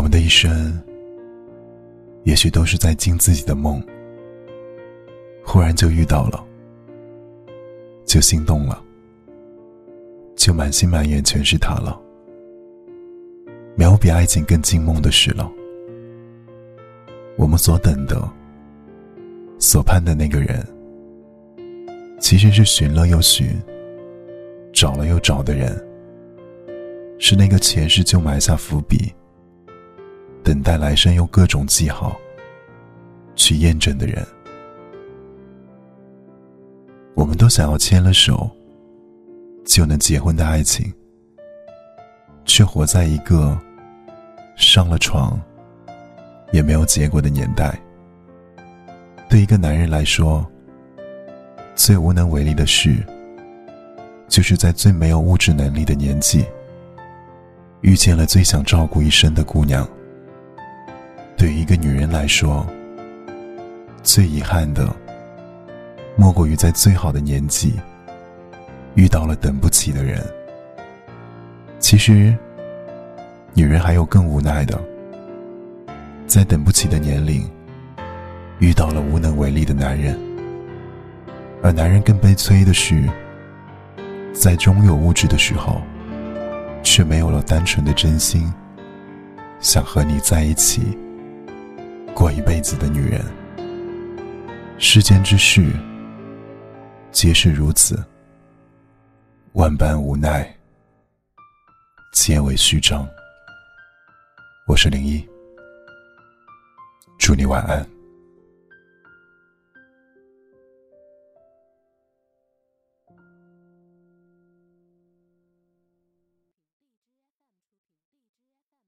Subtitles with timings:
[0.00, 0.82] 我们的一生，
[2.24, 3.84] 也许都是在惊自己的梦，
[5.44, 6.42] 忽然就遇到了，
[8.06, 8.82] 就心动了，
[10.36, 12.00] 就满心满眼全是他了。
[13.76, 15.52] 没有比爱情更惊梦的事了。
[17.36, 18.26] 我们所等的、
[19.58, 20.66] 所盼的那个人，
[22.18, 23.50] 其实是寻了又寻、
[24.72, 25.78] 找了又找的人，
[27.18, 29.12] 是那个前世就埋下伏笔。
[30.50, 32.18] 等待来生，用各种记号
[33.36, 34.26] 去验证的人，
[37.14, 38.50] 我们都想要牵了手
[39.64, 40.92] 就能结婚的爱情，
[42.44, 43.56] 却活在一个
[44.56, 45.40] 上了床
[46.50, 47.80] 也没有结果的年代。
[49.28, 50.44] 对一个男人来说，
[51.76, 52.96] 最无能为力的事，
[54.26, 56.44] 就是在最没有物质能力的年纪，
[57.82, 59.88] 遇见了最想照顾一生的姑娘。
[61.40, 62.66] 对于一个女人来说，
[64.02, 64.94] 最遗憾的，
[66.14, 67.80] 莫过于在最好的年纪，
[68.94, 70.22] 遇到了等不起的人。
[71.78, 72.36] 其实，
[73.54, 74.78] 女人还有更无奈的，
[76.26, 77.50] 在等不起的年龄，
[78.58, 80.20] 遇到了无能为力的男人。
[81.62, 83.08] 而男人更悲催的是，
[84.34, 85.80] 在拥有物质的时候，
[86.82, 88.52] 却没有了单纯的真心，
[89.58, 90.82] 想和你在一起。
[92.20, 93.24] 过一辈子的女人，
[94.76, 95.72] 世间之事
[97.10, 97.98] 皆是如此，
[99.52, 100.46] 万般无奈，
[102.12, 103.08] 皆为虚张。
[104.66, 105.26] 我是林一，
[107.18, 107.82] 祝你晚安。